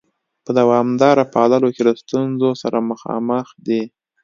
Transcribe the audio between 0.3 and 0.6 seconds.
په